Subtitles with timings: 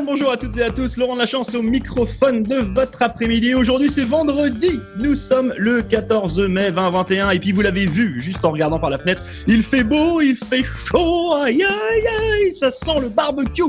[0.00, 0.96] bonjour à toutes et à tous.
[0.96, 3.54] Laurent de la chance au microphone de votre après-midi.
[3.54, 4.80] Aujourd'hui, c'est vendredi.
[4.98, 7.30] Nous sommes le 14 mai 2021.
[7.30, 9.22] Et puis, vous l'avez vu juste en regardant par la fenêtre.
[9.46, 11.34] Il fait beau, il fait chaud.
[11.36, 12.54] Aïe, aïe, aïe.
[12.54, 13.62] Ça sent le barbecue.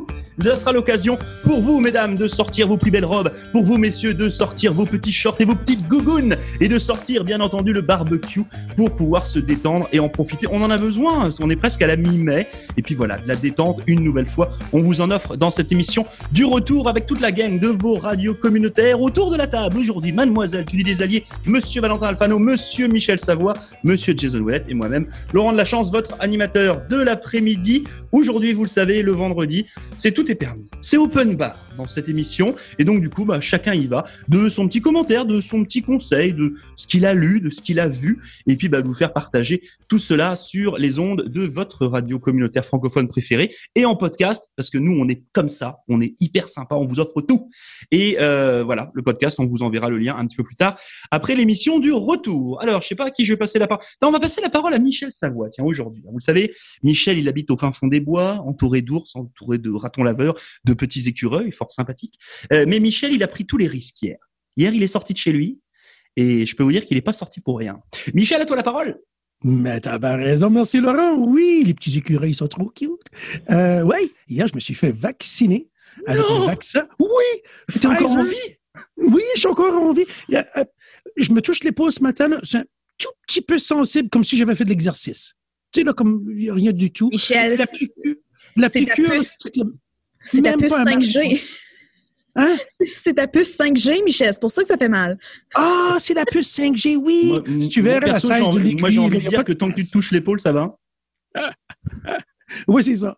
[0.43, 3.31] Ça sera l'occasion pour vous, mesdames, de sortir vos plus belles robes.
[3.51, 6.37] Pour vous, messieurs, de sortir vos petits shorts et vos petites gougounes.
[6.61, 8.43] Et de sortir, bien entendu, le barbecue
[8.77, 10.47] pour pouvoir se détendre et en profiter.
[10.49, 11.31] On en a besoin.
[11.41, 12.47] On est presque à la mi-mai.
[12.77, 14.51] Et puis voilà, la détente une nouvelle fois.
[14.71, 17.95] On vous en offre dans cette émission du retour avec toute la gang de vos
[17.95, 19.77] radios communautaires autour de la table.
[19.77, 25.07] Aujourd'hui, mademoiselle Julie Desalliés, monsieur Valentin Alfano, monsieur Michel Savoie, monsieur Jason Ouellet et moi-même,
[25.33, 27.83] Laurent de la Chance, votre animateur de l'après-midi.
[28.11, 29.65] Aujourd'hui, vous le savez, le vendredi,
[29.97, 30.69] c'est tout est permis.
[30.81, 32.55] C'est open bar dans cette émission.
[32.79, 35.81] Et donc, du coup, bah, chacun y va de son petit commentaire, de son petit
[35.81, 38.19] conseil, de ce qu'il a lu, de ce qu'il a vu.
[38.47, 42.65] Et puis, bah, vous faire partager tout cela sur les ondes de votre radio communautaire
[42.65, 45.79] francophone préférée et en podcast, parce que nous, on est comme ça,
[46.19, 47.47] hyper sympa, on vous offre tout.
[47.91, 50.79] Et euh, voilà, le podcast, on vous enverra le lien un petit peu plus tard,
[51.11, 52.61] après l'émission du retour.
[52.61, 53.83] Alors, je sais pas à qui je vais passer la parole.
[54.01, 56.03] on va passer la parole à Michel Savoie, tiens, aujourd'hui.
[56.05, 59.71] Vous le savez, Michel, il habite au fin fond des bois, entouré d'ours, entouré de
[59.71, 62.19] ratons laveurs, de petits écureuils, fort sympathique.
[62.51, 64.17] Euh, mais Michel, il a pris tous les risques hier.
[64.55, 65.59] Hier, il est sorti de chez lui,
[66.15, 67.81] et je peux vous dire qu'il n'est pas sorti pour rien.
[68.13, 68.99] Michel, à toi la parole.
[69.43, 71.17] Mais t'as bien raison, merci Laurent.
[71.17, 72.89] Oui, les petits écureuils sont trop cute.
[73.49, 75.69] Euh, oui, hier, je me suis fait vacciner
[76.07, 76.87] avec le vaccin?
[76.99, 77.77] Oui!
[77.79, 78.57] T'es encore en vie?
[78.97, 80.05] Oui, je suis encore en vie.
[80.33, 80.43] Euh,
[81.17, 82.65] je me touche l'épaule ce matin, c'est un
[82.97, 85.33] tout petit peu sensible, comme si j'avais fait de l'exercice.
[85.71, 87.09] Tu sais, là, comme rien du tout.
[87.09, 88.15] Michel, la piqûre,
[88.55, 89.21] la piqûre
[90.25, 91.41] c'est ta puce 5G.
[92.35, 92.57] Hein?
[92.95, 94.33] C'est ta puce 5G, Michel.
[94.33, 95.17] C'est pour ça que ça fait mal.
[95.53, 97.69] Ah, c'est la puce 5G, oui.
[97.69, 100.11] tu verrais la size de Moi, j'ai envie de dire que tant que tu touches
[100.11, 100.77] l'épaule, ça va.
[102.67, 103.17] oui, c'est ça.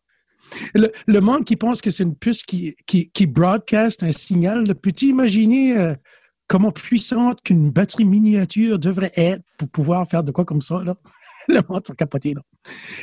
[0.73, 5.05] Le, monde qui pense que c'est une puce qui, qui, qui, broadcast un signal, peux-tu
[5.07, 5.95] imaginer euh,
[6.47, 10.83] comment puissante qu'une batterie miniature devrait être pour pouvoir faire de quoi comme ça?
[10.83, 10.95] Là?
[11.47, 12.33] le monde sont capotés.
[12.33, 12.41] Là.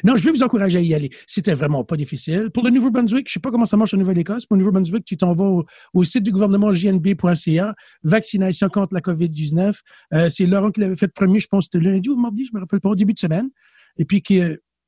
[0.05, 1.11] Non, je vais vous encourager à y aller.
[1.27, 2.51] C'était vraiment pas difficile.
[2.51, 4.47] Pour le Nouveau-Brunswick, je sais pas comment ça marche en Nouvelle-Écosse.
[4.47, 5.63] Pour le Nouveau-Brunswick, tu t'en vas
[5.95, 9.79] au, site du gouvernement jnb.ca, vaccination contre la COVID-19.
[10.15, 12.61] Euh, c'est Laurent qui l'avait fait premier, je pense, de lundi ou mardi, je me
[12.61, 13.51] rappelle pas, au début de semaine.
[13.99, 14.41] Et puis qui,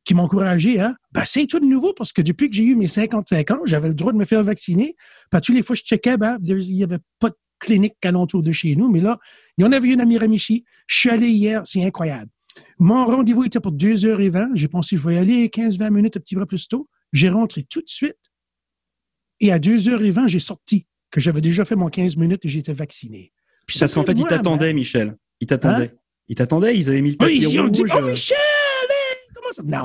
[0.05, 2.77] qui m'a encouragé à, ben, c'est tout de nouveau parce que depuis que j'ai eu
[2.77, 4.97] mes 55 ans, j'avais le droit de me faire vacciner.
[5.31, 8.53] Pas tous les fois, je checkais, ben, il n'y avait pas de clinique alentour de
[8.53, 9.19] chez nous, mais là,
[9.57, 10.65] il y en avait une à Miramichi.
[10.87, 12.31] Je suis allé hier, c'est incroyable.
[12.79, 14.51] Mon rendez-vous était pour 2h20.
[14.55, 16.89] J'ai pensé, je vais y aller 15-20 minutes un petit peu plus tôt.
[17.13, 18.19] J'ai rentré tout de suite.
[19.41, 23.33] Et à 2h20, j'ai sorti que j'avais déjà fait mon 15 minutes et j'étais vacciné.
[23.67, 25.17] Puis Parce qu'en fait, ils t'attendaient, Michel.
[25.41, 25.93] Ils t'attendaient.
[25.95, 25.99] Hein?
[26.29, 27.71] Ils t'attendaient, ils avaient mis le papier oui, rouge.
[27.71, 28.37] Dit, oh, Michel!
[29.45, 29.63] Comment ça?
[29.63, 29.85] Non.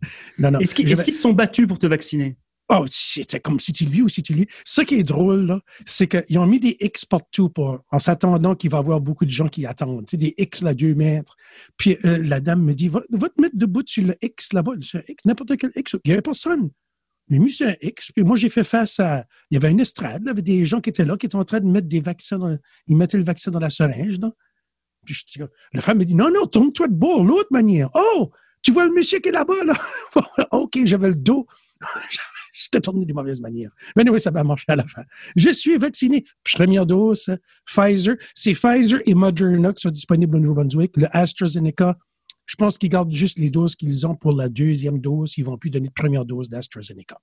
[0.38, 0.58] non, non.
[0.60, 2.36] Est-ce qu'ils se sont battus pour te vacciner?
[2.68, 4.48] Oh, c'était comme si tu lui ou si tu lui.
[4.64, 8.56] Ce qui est drôle, là, c'est qu'ils ont mis des X partout pour, en s'attendant
[8.56, 10.06] qu'il va y avoir beaucoup de gens qui attendent.
[10.06, 11.36] Tu sais, des X là, deux mètres.
[11.76, 15.00] Puis euh, la dame me dit, va, te mettre debout sur le X là-bas, sur
[15.06, 15.94] X, n'importe quel X.
[16.04, 16.70] Il n'y avait personne.
[17.30, 19.26] J'ai mis sur un X, puis moi, j'ai fait face à.
[19.50, 21.36] Il y avait une estrade, il y avait des gens qui étaient là, qui étaient
[21.36, 22.56] en train de mettre des vaccins dans.
[22.88, 24.32] Ils mettaient le vaccin dans la seringue, là.
[25.04, 27.88] Puis je, la femme me dit, non, non, tourne-toi de bord, l'autre manière.
[27.94, 29.74] Oh, tu vois le monsieur qui est là-bas, là?
[30.52, 31.46] OK, j'avais le dos.
[32.52, 33.70] je t'ai tourné de mauvaise manière.
[33.96, 35.02] Mais oui, ça va marcher à la fin.
[35.36, 36.24] Je suis vacciné.
[36.54, 38.16] Première dose, Pfizer.
[38.34, 40.96] C'est Pfizer et Moderna qui sont disponibles au Nouveau-Brunswick.
[40.96, 41.96] Le AstraZeneca,
[42.46, 45.36] je pense qu'ils gardent juste les doses qu'ils ont pour la deuxième dose.
[45.36, 47.18] Ils vont plus donner de première dose d'AstraZeneca.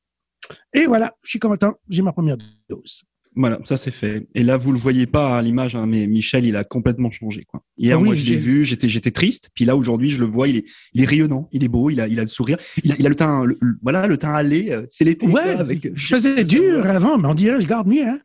[0.74, 1.74] Et voilà, je suis content.
[1.90, 2.38] J'ai ma première
[2.70, 3.04] dose.
[3.36, 4.28] Voilà, ça c'est fait.
[4.36, 7.44] Et là, vous le voyez pas à l'image, hein, mais Michel, il a complètement changé.
[7.46, 7.64] Quoi.
[7.78, 9.50] Hier, ah moi, je l'ai vu, j'étais, j'étais triste.
[9.56, 12.00] Puis là, aujourd'hui, je le vois, il est, il est rayonnant, il est beau, il
[12.00, 13.46] a, il a le sourire, il a, il a le teint,
[13.82, 14.70] voilà, le teint allé.
[14.72, 15.26] Euh, c'est l'été.
[15.26, 15.90] Ouais, avec...
[15.94, 18.06] je faisais dur avant, mais on dirait, je garde mieux.
[18.06, 18.20] Hein.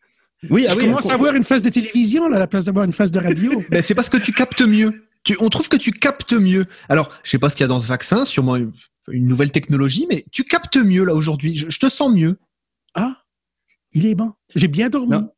[0.50, 2.66] Oui, ah je oui, commence à avoir une phase de télévision là, à la place
[2.66, 3.62] d'avoir une phase de radio.
[3.70, 5.04] mais c'est parce que tu captes mieux.
[5.24, 6.66] Tu, on trouve que tu captes mieux.
[6.88, 8.72] Alors, je sais pas ce qu'il y a dans ce vaccin, sûrement une,
[9.10, 11.56] nouvelle technologie, mais tu captes mieux là aujourd'hui.
[11.56, 12.38] Je, je, te sens mieux.
[12.94, 13.16] Ah,
[13.92, 14.32] il est bon.
[14.54, 15.10] J'ai bien dormi.
[15.10, 15.30] Non.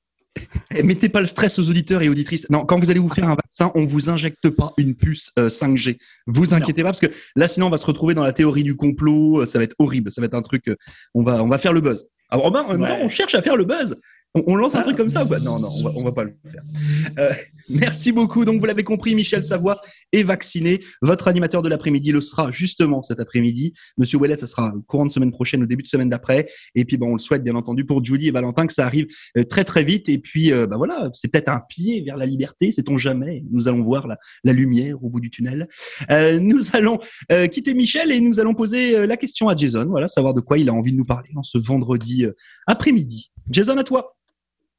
[0.75, 2.49] Eh, mettez pas le stress aux auditeurs et auditrices.
[2.51, 5.91] Non, quand vous allez vous faire un vaccin, on vous injecte pas une puce 5G.
[5.91, 5.95] Euh,
[6.27, 8.77] vous inquiétez pas parce que là, sinon, on va se retrouver dans la théorie du
[8.77, 9.43] complot.
[9.43, 10.13] Euh, ça va être horrible.
[10.13, 10.69] Ça va être un truc.
[10.69, 10.77] Euh,
[11.15, 12.07] on va, on va faire le buzz.
[12.29, 13.97] Alors, ben, on cherche à faire le buzz.
[14.35, 16.33] On, lance un ah, truc comme ça Non, non, on va, on va pas le
[16.45, 16.63] faire.
[17.19, 17.33] Euh,
[17.71, 18.45] merci beaucoup.
[18.45, 19.81] Donc, vous l'avez compris, Michel Savoie
[20.13, 20.79] est vacciné.
[21.03, 23.75] Votre animateur de l'après-midi le sera justement cet après-midi.
[23.99, 26.47] Monsieur Ouellet, ça sera courant de semaine prochaine, au début de semaine d'après.
[26.77, 29.09] Et puis, bon, on le souhaite bien entendu pour Julie et Valentin que ça arrive
[29.37, 30.09] euh, très très vite.
[30.09, 33.43] Et puis, euh, bah voilà, c'est peut-être un pied vers la liberté, sait-on jamais?
[33.51, 35.67] Nous allons voir la, la lumière au bout du tunnel.
[36.13, 37.01] Euh, nous allons
[37.33, 39.87] euh, quitter Michel et nous allons poser la question à Jason.
[39.89, 42.27] Voilà, savoir de quoi il a envie de nous parler en ce vendredi
[42.69, 43.33] après-midi.
[43.51, 44.17] Jason, à toi.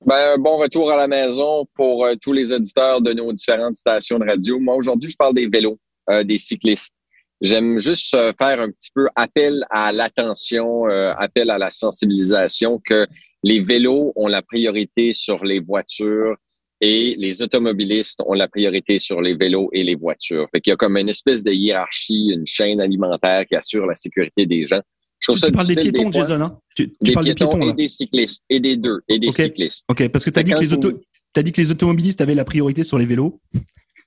[0.03, 4.17] Ben, bon retour à la maison pour euh, tous les auditeurs de nos différentes stations
[4.17, 4.59] de radio.
[4.59, 5.77] Moi, aujourd'hui, je parle des vélos,
[6.09, 6.95] euh, des cyclistes.
[7.39, 13.05] J'aime juste euh, faire un petit peu appel à l'attention, appel à la sensibilisation que
[13.43, 16.35] les vélos ont la priorité sur les voitures
[16.81, 20.47] et les automobilistes ont la priorité sur les vélos et les voitures.
[20.51, 24.47] Fait y a comme une espèce de hiérarchie, une chaîne alimentaire qui assure la sécurité
[24.47, 24.81] des gens.
[25.21, 26.59] Je trouve tu parles des piétons, Jason, hein?
[26.75, 29.85] Tu, des parles piétons des piétons, et des cyclistes, et des deux, et des cyclistes.
[29.87, 30.99] OK, parce que tu as, dit que les auto...
[31.35, 33.39] as dit que les automobilistes avaient la priorité sur les vélos.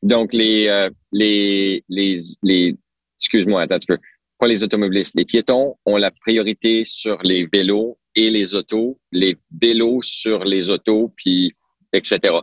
[0.02, 2.76] Donc, les, euh, les, les, les
[3.18, 3.98] excuse-moi, attends un peu.
[4.38, 5.14] Pas les automobilistes.
[5.14, 10.68] Les piétons ont la priorité sur les vélos et les autos, les vélos sur les
[10.68, 11.54] autos, puis
[11.92, 12.34] etc.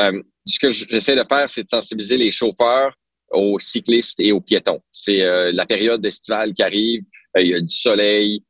[0.00, 2.94] Euh, ce que j'essaie de faire, c'est de sensibiliser les chauffeurs
[3.30, 4.80] aux cyclistes et aux piétons.
[4.90, 7.02] C'est euh, la période estivale qui arrive,
[7.36, 8.42] il y a du soleil,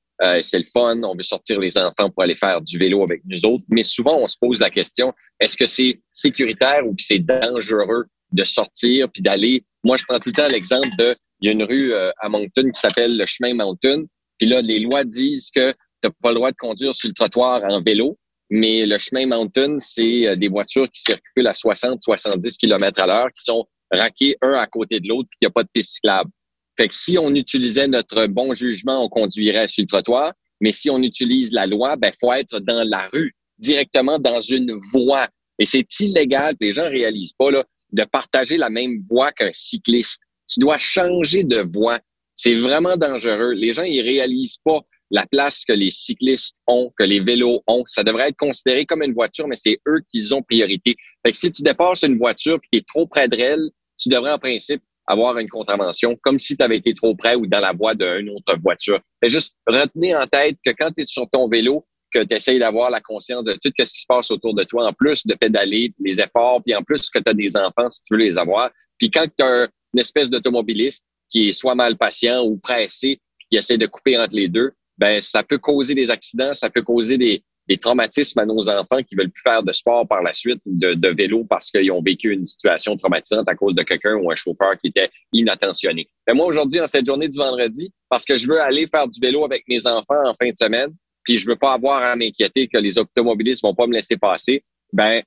[0.43, 3.45] c'est le fun, on veut sortir les enfants pour aller faire du vélo avec nous
[3.47, 7.21] autres, mais souvent on se pose la question, est-ce que c'est sécuritaire ou que c'est
[7.21, 9.65] dangereux de sortir puis d'aller?
[9.85, 12.65] Moi, je prends tout le temps l'exemple de, il y a une rue à Moncton
[12.73, 14.05] qui s'appelle le chemin Mountain,
[14.39, 17.15] puis là, les lois disent que tu n'as pas le droit de conduire sur le
[17.15, 18.17] trottoir en vélo,
[18.51, 23.07] mais le chemin Mountain, c'est euh, des voitures qui circulent à 60, 70 km à
[23.07, 25.69] l'heure, qui sont raquées un à côté de l'autre, puis qu'il n'y a pas de
[25.73, 26.31] piste cyclable.
[26.79, 30.33] Fait que si on utilisait notre bon jugement, on conduirait sur le trottoir.
[30.61, 34.73] Mais si on utilise la loi, ben, faut être dans la rue, directement dans une
[34.93, 35.29] voie.
[35.59, 40.21] Et c'est illégal, les gens réalisent pas, là, de partager la même voie qu'un cycliste.
[40.49, 42.01] Tu dois changer de voie.
[42.37, 43.53] C'est vraiment dangereux.
[43.53, 47.83] Les gens, ils réalisent pas la place que les cyclistes ont, que les vélos ont.
[47.87, 50.95] Ça devrait être considéré comme une voiture, mais c'est eux qui ont priorité.
[51.25, 54.33] Fait que si tu dépasses une voiture et tu es trop près d'elle, tu devrais
[54.33, 57.73] en principe avoir une contravention, comme si tu avais été trop près ou dans la
[57.73, 59.01] voie d'une autre voiture.
[59.23, 62.59] Fait juste retenez en tête que quand tu es sur ton vélo, que tu essayes
[62.59, 65.35] d'avoir la conscience de tout ce qui se passe autour de toi, en plus de
[65.35, 68.39] pédaler, les efforts, puis en plus que tu as des enfants si tu veux les
[68.39, 68.71] avoir.
[68.99, 73.19] Puis quand tu as une espèce d'automobiliste qui est soit mal patient ou pressé,
[73.51, 76.83] qui essaie de couper entre les deux, ben ça peut causer des accidents, ça peut
[76.83, 80.33] causer des, des traumatismes à nos enfants qui veulent plus faire de sport par la
[80.33, 84.31] suite, de, vélo parce qu'ils ont vécu une situation traumatisante à cause de quelqu'un ou
[84.31, 86.09] un chauffeur qui était inattentionné.
[86.27, 89.21] Ben moi, aujourd'hui, en cette journée du vendredi, parce que je veux aller faire du
[89.21, 90.91] vélo avec mes enfants en fin de semaine,
[91.25, 94.65] puis je veux pas avoir à m'inquiéter que les automobilistes vont pas me laisser passer,
[94.93, 95.23] ben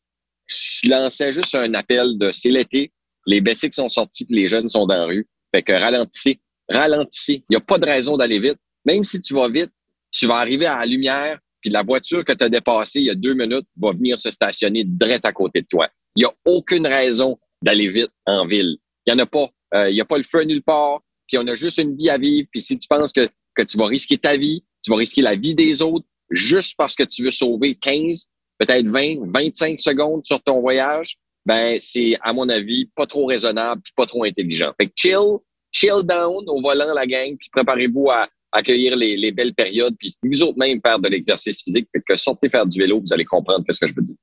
[0.47, 2.91] je lançais juste un appel de c'est l'été,
[3.27, 5.27] les basics sont sortis, puis les jeunes sont dans la rue.
[5.53, 7.43] Fait que ralentissez, ralentissez.
[7.49, 8.57] Il n'y a pas de raison d'aller vite.
[8.85, 9.71] Même si tu vas vite,
[10.11, 13.09] tu vas arriver à la lumière, puis la voiture que tu as dépassée il y
[13.09, 15.87] a deux minutes va venir se stationner direct à côté de toi.
[16.15, 18.77] Il n'y a aucune raison d'aller vite en ville.
[19.05, 19.49] Il n'y en a pas.
[19.73, 22.09] Euh, il n'y a pas le feu nulle part, puis on a juste une vie
[22.09, 22.47] à vivre.
[22.51, 23.25] Puis si tu penses que,
[23.55, 26.95] que tu vas risquer ta vie, tu vas risquer la vie des autres juste parce
[26.95, 28.27] que tu veux sauver 15,
[28.57, 33.81] peut-être 20, 25 secondes sur ton voyage, ben c'est, à mon avis, pas trop raisonnable
[33.95, 34.73] pas trop intelligent.
[34.79, 35.37] Fait que chill,
[35.71, 40.41] chill down au volant, la gang, puis préparez-vous à, accueillir les, belles périodes, puis vous
[40.43, 43.79] autres même faire de l'exercice physique, que sortez faire du vélo, vous allez comprendre ce
[43.79, 44.15] que je veux dire.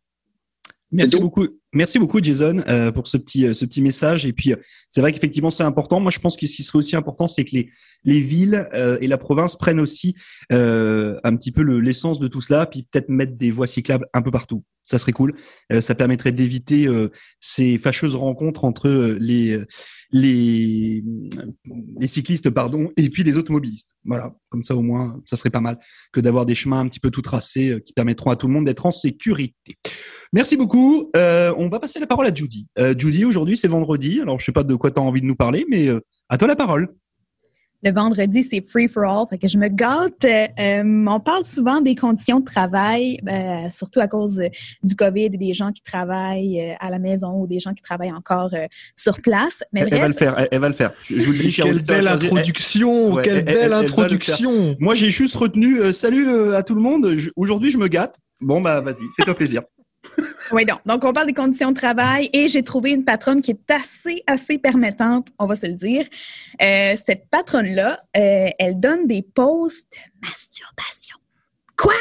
[0.90, 4.24] Merci beaucoup, merci beaucoup Jason euh, pour ce petit euh, ce petit message.
[4.24, 4.56] Et puis euh,
[4.88, 6.00] c'est vrai qu'effectivement c'est important.
[6.00, 7.70] Moi je pense que ce qui serait aussi important, c'est que les
[8.04, 8.68] les villes
[9.00, 10.14] et la province prennent aussi
[10.50, 14.30] un petit peu l'essence de tout cela, puis peut-être mettre des voies cyclables un peu
[14.30, 14.64] partout.
[14.84, 15.34] Ça serait cool.
[15.80, 16.88] ça permettrait d'éviter
[17.40, 19.60] ces fâcheuses rencontres entre les
[20.12, 21.04] les
[22.00, 23.96] les cyclistes pardon et puis les automobilistes.
[24.04, 25.78] Voilà, comme ça au moins ça serait pas mal
[26.12, 28.64] que d'avoir des chemins un petit peu tout tracés qui permettront à tout le monde
[28.64, 29.76] d'être en sécurité.
[30.32, 31.10] Merci beaucoup.
[31.16, 32.66] Euh, on va passer la parole à Judy.
[32.78, 34.20] Euh, Judy, aujourd'hui c'est vendredi.
[34.20, 36.38] Alors je sais pas de quoi tu as envie de nous parler, mais euh, à
[36.38, 36.94] toi la parole.
[37.84, 40.24] Le vendredi, c'est free for all, fait que je me gâte.
[40.24, 44.42] Euh, on parle souvent des conditions de travail, euh, surtout à cause
[44.82, 47.82] du COVID et des gens qui travaillent euh, à la maison ou des gens qui
[47.82, 48.50] travaillent encore
[48.96, 49.62] sur place.
[49.72, 50.90] Mais elle, va le faire, elle, va le faire.
[51.08, 54.74] Je vous le dis, Quelle belle introduction, quelle belle introduction.
[54.80, 57.08] Moi, j'ai juste retenu salut à tout le monde.
[57.36, 58.16] Aujourd'hui, je me gâte.
[58.40, 59.62] Bon, bah, vas-y, fais-toi plaisir.
[60.50, 63.50] Oui, donc, donc on parle des conditions de travail et j'ai trouvé une patronne qui
[63.50, 66.06] est assez, assez permettante, on va se le dire.
[66.62, 71.16] Euh, cette patronne-là, euh, elle donne des pauses de masturbation.
[71.76, 71.94] Quoi?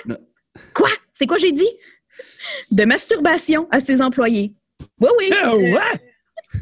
[0.74, 0.90] Quoi?
[1.14, 1.70] C'est quoi j'ai dit?
[2.72, 4.54] De masturbation à ses employés.
[5.00, 5.30] Oui, oui.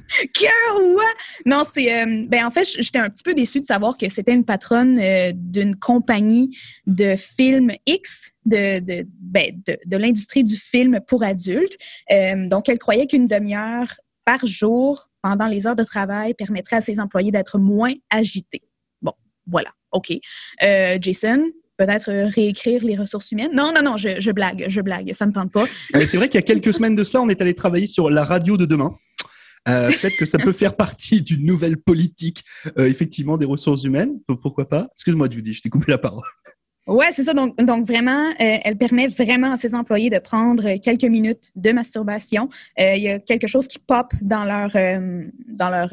[0.78, 1.00] Oh,
[1.46, 2.02] non, c'est.
[2.02, 5.00] Euh, ben, en fait, j'étais un petit peu déçue de savoir que c'était une patronne
[5.00, 11.78] euh, d'une compagnie de films X, de, de, ben, de, l'industrie du film pour adultes.
[12.12, 13.94] Euh, donc, elle croyait qu'une demi-heure
[14.26, 18.64] par jour pendant les heures de travail permettrait à ses employés d'être moins agités.
[19.02, 19.14] Bon,
[19.48, 19.70] voilà.
[19.92, 20.12] OK.
[21.02, 21.46] Jason,
[21.78, 23.52] peut-être réécrire les ressources humaines?
[23.54, 25.66] Non, non, non, je, blague, je blague, ça me tente pas.
[25.94, 28.10] Ouais, C'est vrai qu'il y a quelques semaines de cela, on est allé travailler sur
[28.10, 28.96] la radio de demain.
[29.68, 32.44] Euh, Peut-être que ça peut faire partie d'une nouvelle politique,
[32.78, 34.20] euh, effectivement, des ressources humaines.
[34.42, 34.88] Pourquoi pas?
[34.94, 36.24] Excuse-moi, Judy, je t'ai coupé la parole.
[36.88, 37.34] Ouais, c'est ça.
[37.34, 42.48] Donc, vraiment, euh, elle permet vraiment à ses employés de prendre quelques minutes de masturbation.
[42.80, 44.72] Euh, Il y a quelque chose qui pop dans leur
[45.48, 45.90] dans leur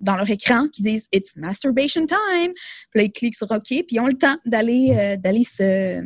[0.00, 2.52] dans leur écran qui disent It's masturbation time.
[2.90, 6.02] Puis là, ils cliquent sur OK, puis ils ont le temps d'aller d'aller se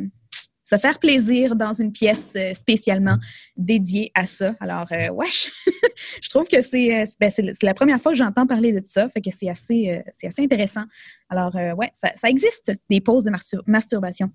[0.63, 3.17] se faire plaisir dans une pièce euh, spécialement
[3.57, 4.55] dédiée à ça.
[4.59, 5.27] Alors, euh, ouais,
[6.21, 9.21] je, trouve que c'est euh, ben, la première fois que j'entends parler de ça, fait
[9.21, 10.83] que c'est assez, euh, c'est assez intéressant.
[11.29, 14.31] Alors, euh, ouais, ça, ça existe, des pauses de mastur- masturbation.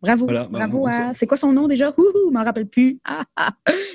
[0.00, 1.14] Bravo, Voilà, bah, bravo à...
[1.14, 1.94] C'est quoi son nom déjà?
[1.96, 2.98] Ouhou, je m'en rappelle plus.
[3.04, 3.52] Ah, ah.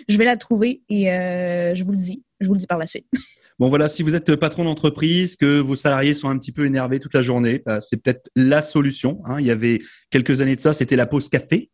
[0.07, 2.23] Je vais la trouver et je vous le dis.
[2.39, 3.07] Je vous le dis par la suite.
[3.59, 6.99] Bon voilà, si vous êtes patron d'entreprise, que vos salariés sont un petit peu énervés
[6.99, 9.19] toute la journée, bah, c'est peut-être la solution.
[9.25, 9.39] hein.
[9.39, 9.79] Il y avait
[10.11, 11.71] quelques années de ça, c'était la pause café.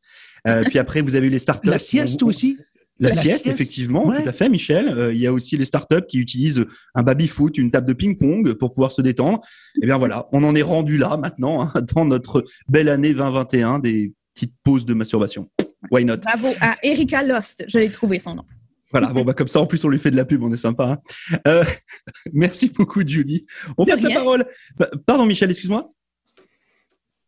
[0.47, 1.69] Euh, puis après, vous avez eu les startups.
[1.69, 2.57] La sieste aussi.
[2.99, 4.21] La, La sieste, sieste, effectivement, ouais.
[4.23, 4.87] tout à fait, Michel.
[4.87, 6.63] Euh, il y a aussi les startups qui utilisent
[6.93, 9.41] un baby-foot, une table de ping-pong pour pouvoir se détendre.
[9.81, 13.79] Eh bien voilà, on en est rendu là maintenant, hein, dans notre belle année 2021,
[13.79, 15.49] des petites pauses de masturbation.
[15.91, 16.17] Why not?
[16.17, 17.65] Bravo à Erika Lost.
[17.67, 18.45] Je l'ai trouvé son nom.
[18.93, 20.57] Voilà, bon bah comme ça, en plus on lui fait de la pub, on est
[20.57, 20.85] sympa.
[20.85, 21.37] hein.
[21.47, 21.63] Euh,
[22.33, 23.43] merci beaucoup, Julie.
[23.77, 24.45] On De passe la parole.
[24.77, 25.91] Pa- Pardon, Michel, excuse-moi.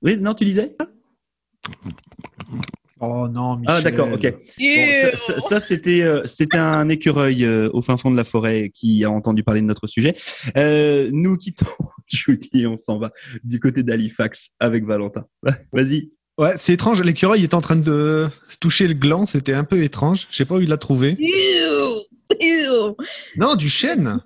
[0.01, 0.75] Oui, non, tu disais?
[3.01, 3.75] Oh non, Michel.
[3.77, 4.31] Ah d'accord, ok.
[4.31, 8.23] Bon, ça, ça- ça, c'était euh, c'était un écureuil euh, au fin fond de la
[8.23, 10.15] forêt qui a entendu parler de notre sujet.
[10.55, 11.65] Euh, nous quittons
[12.07, 13.11] Judy et on s'en va
[13.43, 15.25] du côté d'Halifax avec Valentin.
[15.73, 16.11] Vas-y.
[16.37, 17.01] Ouais, c'est étrange.
[17.01, 19.25] L'écureuil était en train de se toucher le gland.
[19.25, 20.27] C'était un peu étrange.
[20.29, 21.17] Je sais pas où il l'a trouvé.
[23.37, 24.19] Non, du chêne.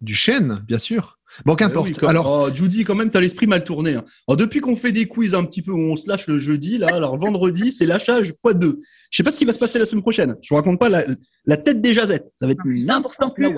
[0.00, 1.18] Du chêne, bien sûr.
[1.44, 1.88] Bon, qu'importe.
[1.90, 3.94] Eh oui, Alors, oh, Judy, quand même, t'as l'esprit mal tourné.
[3.94, 4.04] hein.
[4.26, 6.78] Alors, depuis qu'on fait des quiz un petit peu où on se lâche le jeudi,
[6.78, 8.80] là, alors vendredi, c'est lâchage fois deux.
[9.10, 10.36] Je sais pas ce qui va se passer la semaine prochaine.
[10.42, 11.04] Je vous raconte pas la,
[11.44, 12.28] la tête des jazettes.
[12.34, 13.54] Ça va être 100% n'importe la plus.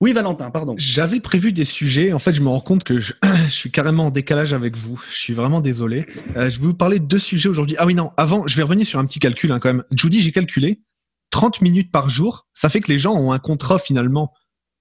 [0.00, 0.74] Oui, Valentin, pardon.
[0.76, 2.12] j'avais prévu des sujets.
[2.12, 3.14] En fait, je me rends compte que je,
[3.46, 5.02] je suis carrément en décalage avec vous.
[5.10, 6.06] Je suis vraiment désolé.
[6.36, 7.76] Euh, je vais vous parler de deux sujets aujourd'hui.
[7.78, 8.12] Ah oui, non.
[8.18, 9.84] Avant, je vais revenir sur un petit calcul hein, quand même.
[9.92, 10.82] Judy, j'ai calculé
[11.30, 12.46] 30 minutes par jour.
[12.52, 14.32] Ça fait que les gens ont un contrat finalement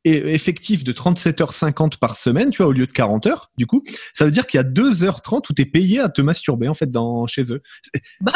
[0.04, 3.84] et- effectif de 37h50 par semaine, tu vois, au lieu de 40 heures, du coup.
[4.14, 6.74] Ça veut dire qu'il y a 2h30 où tu es payé à te masturber, en
[6.74, 7.62] fait, dans, chez eux.
[7.82, 8.34] C'est- Bah!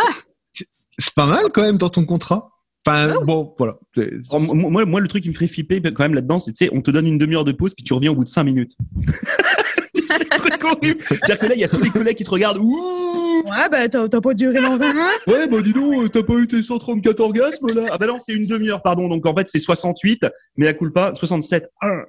[1.02, 2.50] C'est pas mal, quand même, dans ton contrat.
[2.88, 3.26] Enfin, Oh.
[3.26, 3.78] bon, voilà.
[4.32, 6.72] Alors, moi, moi- le truc qui me ferait flipper quand même là-dedans, c'est, tu sais,
[6.74, 8.76] on te donne une demi-heure de pause, puis tu reviens au bout de cinq minutes.
[9.94, 11.02] c'est un truc horrible.
[11.02, 12.60] C'est-à-dire que là, il y a tous les collègues qui te regardent.
[12.60, 13.19] Ouh
[13.50, 15.10] Ouais, ben, t'as t'as pas duré longtemps, hein?
[15.28, 17.82] Ouais, bah dis donc, euh, t'as pas eu tes 134 orgasmes là?
[17.92, 19.08] Ah bah non, c'est une demi-heure, pardon.
[19.10, 20.26] Donc en fait, c'est 68,
[20.58, 21.70] mais à culpa, 67.
[21.82, 22.04] Un.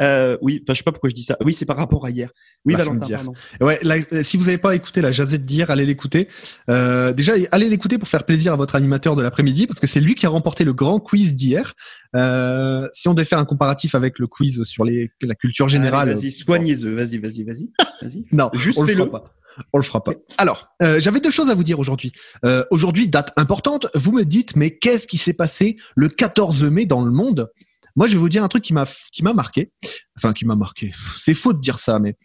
[0.00, 1.36] Euh, oui, enfin, je sais pas pourquoi je dis ça.
[1.44, 2.30] Oui, c'est par rapport à hier.
[2.64, 3.18] Oui, fin Valentin, d'hier.
[3.18, 3.34] pardon.
[3.60, 6.28] Ouais, là, euh, si vous n'avez pas écouté la Jazette d'hier, allez l'écouter.
[6.70, 10.00] Euh, déjà, allez l'écouter pour faire plaisir à votre animateur de l'après-midi, parce que c'est
[10.00, 11.74] lui qui a remporté le grand quiz d'hier.
[12.16, 16.08] Euh, si on devait faire un comparatif avec le quiz sur les, la culture générale,
[16.08, 16.94] Allez, Vas-y, soignez-eux.
[16.94, 17.68] Vas-y, vas-y, vas-y.
[18.02, 18.24] Vas-y.
[18.32, 19.10] non, Juste on le fais-le.
[19.10, 19.24] pas.
[19.72, 20.12] On le fera pas.
[20.36, 22.12] Alors, euh, j'avais deux choses à vous dire aujourd'hui.
[22.44, 23.86] Euh, aujourd'hui, date importante.
[23.94, 27.50] Vous me dites, mais qu'est-ce qui s'est passé le 14 mai dans le monde?
[27.96, 29.72] Moi, je vais vous dire un truc qui m'a qui m'a marqué.
[30.16, 30.92] Enfin, qui m'a marqué.
[31.16, 32.16] C'est faux de dire ça, mais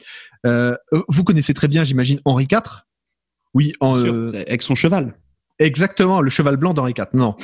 [0.45, 0.75] euh,
[1.07, 2.83] vous connaissez très bien, j'imagine, Henri IV.
[3.53, 3.95] Oui, en,
[4.33, 5.15] Avec son cheval.
[5.59, 7.05] Exactement, le cheval blanc d'Henri IV.
[7.13, 7.35] Non,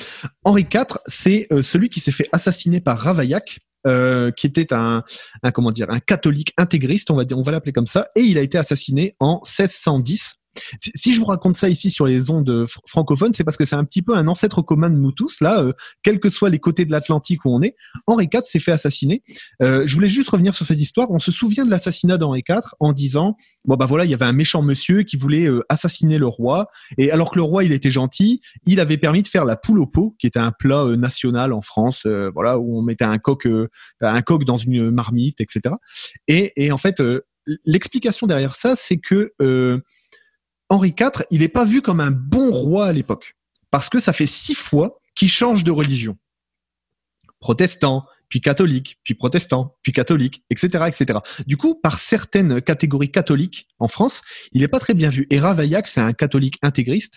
[0.44, 5.04] Henri IV, c'est celui qui s'est fait assassiner par Ravaillac, euh, qui était un,
[5.44, 8.22] un comment dire, un catholique intégriste, on va dire, on va l'appeler comme ça, et
[8.22, 10.39] il a été assassiné en 1610.
[10.80, 13.66] Si- Si je vous raconte ça ici sur les ondes fr- francophones, c'est parce que
[13.66, 15.74] c'est un petit peu un ancêtre commun de nous tous, là, euh,
[16.04, 17.76] quels que soient les côtés de l'Atlantique où on est.
[18.08, 19.24] Henri IV s'est fait assassiner.
[19.62, 21.10] Euh, je voulais juste revenir sur cette histoire.
[21.12, 23.36] On se souvient de l'assassinat d'Henri IV en disant,
[23.66, 26.68] bon bah voilà, il y avait un méchant monsieur qui voulait euh, assassiner le roi,
[26.98, 29.80] et alors que le roi il était gentil, il avait permis de faire la poule
[29.80, 33.06] au pot, qui était un plat euh, national en France, euh, voilà où on mettait
[33.06, 33.68] un coq, euh,
[34.02, 35.76] un coq dans une marmite, etc.
[36.28, 37.22] Et, et en fait, euh,
[37.66, 39.80] l'explication derrière ça, c'est que euh,
[40.70, 43.36] Henri IV, il n'est pas vu comme un bon roi à l'époque,
[43.72, 46.18] parce que ça fait six fois qu'il change de religion.
[47.40, 51.20] Protestant, puis catholique, puis protestant, puis catholique, etc., etc.
[51.48, 54.22] Du coup, par certaines catégories catholiques en France,
[54.54, 55.26] il n'est pas très bien vu.
[55.32, 57.16] Et Ravaillac, c'est un catholique intégriste.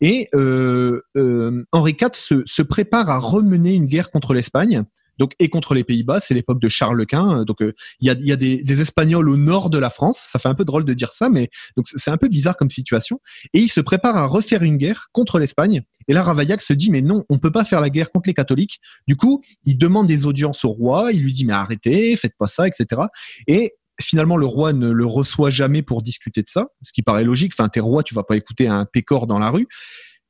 [0.00, 4.84] Et euh, euh, Henri IV se, se prépare à remener une guerre contre l'Espagne.
[5.18, 7.44] Donc et contre les Pays-Bas, c'est l'époque de Charles Quint.
[7.44, 10.22] Donc euh, il y a, y a des, des Espagnols au nord de la France.
[10.24, 12.70] Ça fait un peu drôle de dire ça, mais donc c'est un peu bizarre comme
[12.70, 13.20] situation.
[13.52, 15.82] Et il se prépare à refaire une guerre contre l'Espagne.
[16.08, 18.34] Et là, Ravaillac se dit mais non, on peut pas faire la guerre contre les
[18.34, 18.80] catholiques.
[19.06, 21.12] Du coup, il demande des audiences au roi.
[21.12, 23.02] Il lui dit mais arrêtez, faites pas ça, etc.
[23.46, 27.24] Et finalement le roi ne le reçoit jamais pour discuter de ça, ce qui paraît
[27.24, 27.52] logique.
[27.56, 29.68] Enfin, t'es roi, tu vas pas écouter un pécor dans la rue.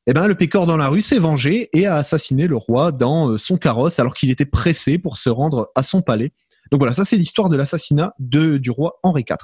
[0.06, 3.30] Eh ben, le pécor dans la rue s'est vengé et a assassiné le roi dans
[3.30, 6.32] euh, son carrosse alors qu'il était pressé pour se rendre à son palais.
[6.70, 9.36] Donc voilà, ça c'est l'histoire de l'assassinat du roi Henri IV.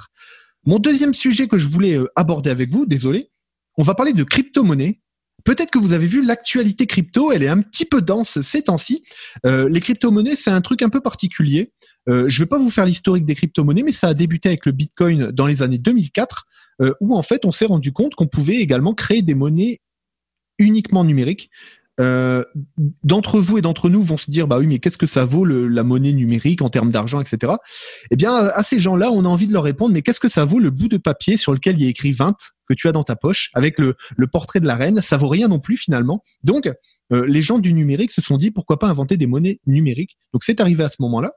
[0.65, 3.31] Mon deuxième sujet que je voulais euh, aborder avec vous, désolé,
[3.77, 5.01] on va parler de crypto-monnaie.
[5.43, 9.03] Peut-être que vous avez vu l'actualité crypto, elle est un petit peu dense ces temps-ci.
[9.47, 11.73] Euh, les crypto-monnaies, c'est un truc un peu particulier.
[12.07, 14.71] Je ne vais pas vous faire l'historique des crypto-monnaies, mais ça a débuté avec le
[14.71, 16.45] Bitcoin dans les années 2004,
[16.81, 19.79] euh, où en fait on s'est rendu compte qu'on pouvait également créer des monnaies
[20.61, 21.49] uniquement numériques.
[21.99, 22.45] Euh,
[23.03, 25.43] d'entre vous et d'entre nous vont se dire bah oui mais qu'est-ce que ça vaut
[25.43, 27.53] la monnaie numérique en termes d'argent etc
[28.11, 30.45] eh bien à ces gens-là on a envie de leur répondre mais qu'est-ce que ça
[30.45, 32.93] vaut le bout de papier sur lequel il y a écrit 20 que tu as
[32.93, 35.01] dans ta poche avec le, le portrait de la reine?
[35.01, 36.23] Ça vaut rien non plus finalement.
[36.43, 36.71] Donc
[37.11, 40.17] euh, les gens du numérique se sont dit pourquoi pas inventer des monnaies numériques?
[40.33, 41.33] Donc c'est arrivé à ce moment-là.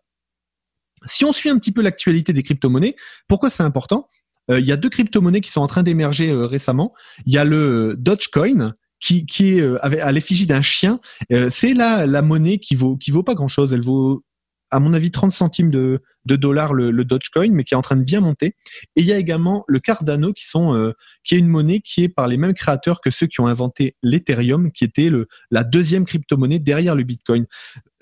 [1.05, 2.95] Si on suit un petit peu l'actualité des crypto-monnaies
[3.27, 4.09] pourquoi c'est important?
[4.51, 6.95] Euh, il y a deux crypto-monnaies qui sont en train d'émerger récemment.
[7.27, 8.75] Il y a le Dogecoin
[9.05, 11.01] qui, est euh, à l'effigie d'un chien.
[11.33, 13.73] Euh, c'est la, la monnaie qui vaut, qui vaut pas grand chose.
[13.73, 14.25] Elle vaut,
[14.71, 18.03] à mon avis, 30 centimes de, dollars le, Dogecoin, mais qui est en train de
[18.03, 18.57] bien monter.
[18.97, 20.93] Et il y a également le Cardano, qui euh,
[21.31, 24.73] est une monnaie qui est par les mêmes créateurs que ceux qui ont inventé l'Ethereum,
[24.73, 25.11] qui était
[25.51, 27.47] la deuxième crypto-monnaie derrière le Bitcoin.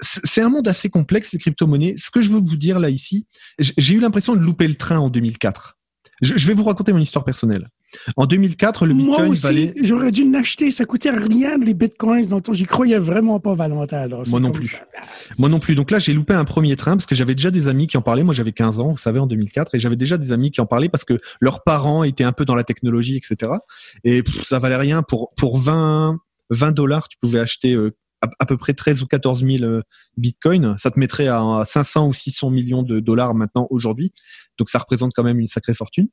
[0.01, 1.95] C'est un monde assez complexe, les crypto-monnaies.
[1.97, 3.27] Ce que je veux vous dire là ici,
[3.59, 5.79] j'ai eu l'impression de louper le train en 2004.
[6.21, 7.69] Je, je vais vous raconter mon histoire personnelle.
[8.17, 9.75] En 2004, le Bitcoin Moi aussi, valait.
[9.83, 10.71] j'aurais dû l'acheter.
[10.71, 12.27] Ça coûtait rien les Bitcoins.
[12.27, 13.99] Donc, j'y croyais vraiment pas, Valentin.
[13.99, 14.77] Alors, Moi non plus.
[15.39, 15.75] Moi non plus.
[15.75, 18.03] Donc là, j'ai loupé un premier train parce que j'avais déjà des amis qui en
[18.03, 18.25] parlaient.
[18.25, 20.67] Moi, j'avais 15 ans, vous savez, en 2004, et j'avais déjà des amis qui en
[20.67, 23.53] parlaient parce que leurs parents étaient un peu dans la technologie, etc.
[24.05, 26.19] Et pff, ça valait rien pour pour 20
[26.51, 27.93] 20 dollars, tu pouvais acheter euh,
[28.39, 29.83] à, peu près 13 ou 14 000 euh,
[30.17, 30.77] bitcoins.
[30.79, 34.13] Ça te mettrait à 500 ou 600 millions de dollars maintenant aujourd'hui.
[34.59, 36.09] Donc ça représente quand même une sacrée fortune.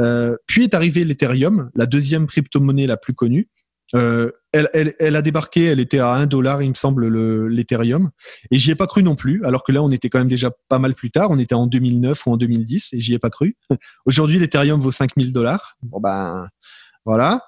[0.00, 3.48] Euh, puis est arrivé l'Ethereum, la deuxième crypto-monnaie la plus connue.
[3.94, 7.06] Euh, elle, elle, elle, a débarqué, elle était à 1 dollar, il me semble,
[7.48, 8.10] l'Ethereum.
[8.50, 10.50] Et j'y ai pas cru non plus, alors que là, on était quand même déjà
[10.68, 11.30] pas mal plus tard.
[11.30, 13.56] On était en 2009 ou en 2010 et j'y ai pas cru.
[14.06, 15.76] Aujourd'hui, l'Ethereum vaut 5000 dollars.
[15.82, 16.48] Bon ben,
[17.04, 17.42] voilà.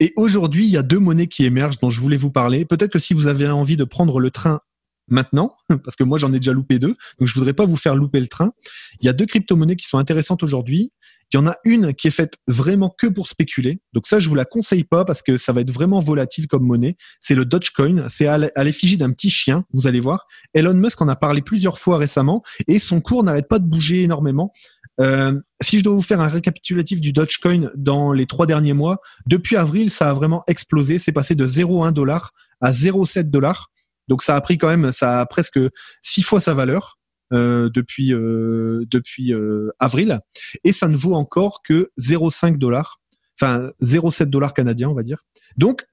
[0.00, 2.64] Et aujourd'hui, il y a deux monnaies qui émergent dont je voulais vous parler.
[2.64, 4.60] Peut-être que si vous avez envie de prendre le train
[5.08, 7.94] maintenant, parce que moi j'en ai déjà loupé deux, donc je voudrais pas vous faire
[7.94, 8.52] louper le train.
[9.00, 10.92] Il y a deux crypto-monnaies qui sont intéressantes aujourd'hui.
[11.32, 13.80] Il y en a une qui est faite vraiment que pour spéculer.
[13.92, 16.64] Donc ça, je vous la conseille pas parce que ça va être vraiment volatile comme
[16.64, 16.96] monnaie.
[17.18, 18.08] C'est le Dogecoin.
[18.08, 19.64] C'est à l'effigie d'un petit chien.
[19.72, 20.26] Vous allez voir.
[20.54, 24.04] Elon Musk en a parlé plusieurs fois récemment et son cours n'arrête pas de bouger
[24.04, 24.52] énormément.
[25.00, 29.00] Euh, si je dois vous faire un récapitulatif du Dogecoin dans les trois derniers mois,
[29.26, 30.98] depuis avril, ça a vraiment explosé.
[30.98, 33.70] C'est passé de 0,1 dollar à 0,7 dollars.
[34.08, 35.58] Donc ça a pris quand même, ça a presque
[36.00, 36.98] six fois sa valeur
[37.32, 40.20] euh, depuis euh, depuis euh, avril,
[40.62, 43.00] et ça ne vaut encore que 0,5 dollars,
[43.40, 45.24] enfin 0,7 dollars canadiens, on va dire.
[45.56, 45.84] Donc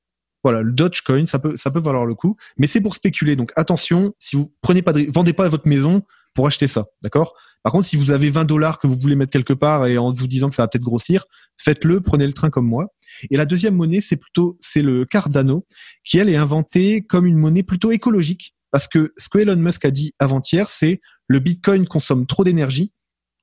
[0.43, 3.35] voilà, le Dogecoin, ça peut ça peut valoir le coup, mais c'est pour spéculer.
[3.35, 7.35] Donc attention, si vous prenez pas de, vendez pas votre maison pour acheter ça, d'accord?
[7.63, 10.13] Par contre, si vous avez 20 dollars que vous voulez mettre quelque part et en
[10.13, 11.25] vous disant que ça va peut-être grossir,
[11.57, 12.87] faites-le, prenez le train comme moi.
[13.31, 15.65] Et la deuxième monnaie, c'est plutôt c'est le Cardano,
[16.03, 19.85] qui elle est inventée comme une monnaie plutôt écologique, parce que ce que Elon Musk
[19.85, 22.91] a dit avant-hier, c'est le Bitcoin consomme trop d'énergie.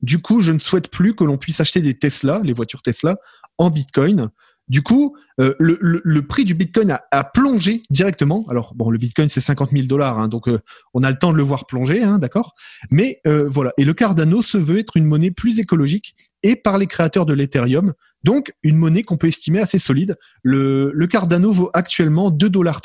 [0.02, 3.16] Du coup, je ne souhaite plus que l'on puisse acheter des Tesla, les voitures Tesla,
[3.56, 4.30] en Bitcoin.
[4.70, 8.46] Du coup, euh, le, prix du Bitcoin a, plongé directement.
[8.48, 10.60] Alors, bon, le Bitcoin, c'est 50 000 dollars, hein, donc euh,
[10.94, 12.54] on a le temps de le voir plonger, hein, d'accord
[12.88, 13.72] Mais euh, voilà.
[13.78, 17.34] Et le Cardano se veut être une monnaie plus écologique et par les créateurs de
[17.34, 17.94] l'Ethereum.
[18.22, 20.16] Donc, une monnaie qu'on peut estimer assez solide.
[20.44, 22.80] Le, le Cardano vaut actuellement 2,30 dollars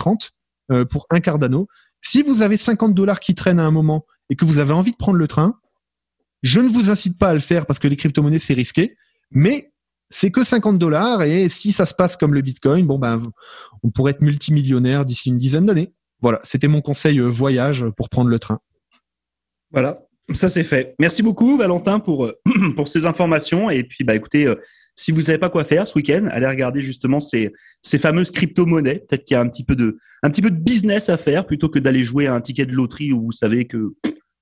[0.89, 1.67] pour un Cardano.
[2.01, 4.91] Si vous avez 50 dollars qui traînent à un moment et que vous avez envie
[4.91, 5.59] de prendre le train,
[6.41, 8.97] je ne vous incite pas à le faire parce que les crypto-monnaies, c'est risqué.
[9.29, 9.71] Mais
[10.09, 13.21] c'est que 50 dollars et si ça se passe comme le Bitcoin, bon ben,
[13.83, 15.93] on pourrait être multimillionnaire d'ici une dizaine d'années.
[16.21, 18.59] Voilà, c'était mon conseil euh, voyage pour prendre le train.
[19.71, 20.95] Voilà, ça c'est fait.
[20.99, 22.31] Merci beaucoup Valentin pour
[22.75, 24.55] pour ces informations et puis bah écoutez, euh,
[24.95, 29.03] si vous savez pas quoi faire ce week-end, allez regarder justement ces ces fameuses crypto-monnaies.
[29.07, 31.45] Peut-être qu'il y a un petit peu de un petit peu de business à faire
[31.45, 33.93] plutôt que d'aller jouer à un ticket de loterie où vous savez que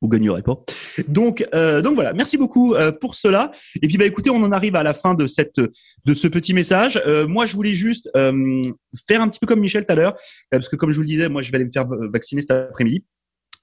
[0.03, 0.59] vous gagnerez pas.
[1.07, 3.51] Donc, euh, donc voilà, merci beaucoup euh, pour cela.
[3.81, 6.53] Et puis bah écoutez, on en arrive à la fin de cette de ce petit
[6.53, 7.01] message.
[7.07, 10.15] Euh, moi, je voulais juste faire un petit peu comme Michel tout à l'heure,
[10.51, 12.51] parce que comme je vous le disais, moi, je vais aller me faire vacciner cet
[12.51, 13.03] après-midi.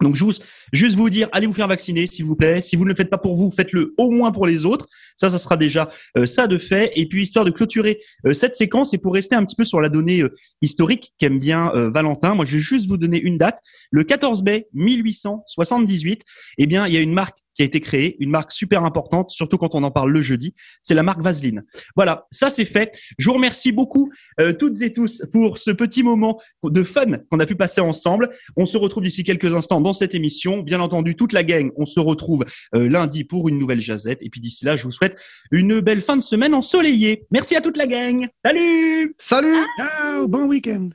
[0.00, 2.60] Donc juste, juste vous dire, allez vous faire vacciner, s'il vous plaît.
[2.60, 4.86] Si vous ne le faites pas pour vous, faites-le au moins pour les autres.
[5.16, 6.92] Ça, ça sera déjà euh, ça de fait.
[6.96, 9.80] Et puis histoire de clôturer euh, cette séquence et pour rester un petit peu sur
[9.80, 13.58] la donnée euh, historique qu'aime bien Valentin, moi je vais juste vous donner une date.
[13.90, 16.22] Le 14 mai 1878,
[16.58, 19.28] eh bien il y a une marque qui a été créée, une marque super importante,
[19.28, 20.54] surtout quand on en parle le jeudi.
[20.82, 21.62] C'est la marque Vaseline.
[21.94, 22.98] Voilà, ça c'est fait.
[23.18, 27.38] Je vous remercie beaucoup euh, toutes et tous pour ce petit moment de fun qu'on
[27.38, 28.30] a pu passer ensemble.
[28.56, 30.60] On se retrouve d'ici quelques instants dans cette émission.
[30.60, 34.20] Bien entendu, toute la gang, on se retrouve euh, lundi pour une nouvelle jazette.
[34.22, 35.20] Et puis d'ici là, je vous souhaite
[35.50, 37.26] une belle fin de semaine ensoleillée.
[37.30, 38.26] Merci à toute la gang.
[38.42, 40.88] Salut Salut Ciao, bon week-end.